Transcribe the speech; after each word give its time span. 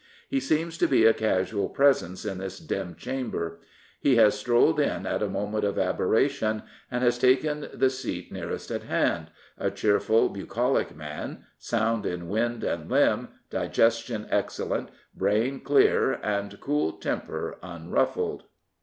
He 0.27 0.39
seems 0.39 0.79
to 0.79 0.87
be 0.87 1.05
a 1.05 1.13
casual 1.13 1.69
presence 1.69 2.25
in 2.25 2.39
this 2.39 2.57
dim 2.57 2.95
chamber. 2.95 3.59
He 3.99 4.15
has 4.15 4.33
strolled 4.33 4.79
in 4.79 5.05
in 5.05 5.21
a 5.21 5.27
moment 5.29 5.63
of 5.63 5.77
abe 5.77 5.99
rr 5.99 6.15
ation, 6.15 6.63
and 6.89 7.03
has 7.03 7.19
taken 7.19 7.67
the 7.71 7.91
seat 7.91 8.31
nearest 8.31 8.71
at 8.71 8.81
hand— 8.81 9.27
a 9.59 9.69
cheerful, 9.69 10.29
bucolic 10.29 10.95
man, 10.95 11.45
sound 11.59 12.07
in 12.07 12.29
wind 12.29 12.63
and 12.63 12.89
limb, 12.89 13.27
digestion 13.51 14.25
excellent, 14.31 14.89
brain 15.13 15.59
clear 15.59 16.13
and 16.23 16.59
cool, 16.59 16.93
temper 16.93 17.59
unruffled. 17.61 18.45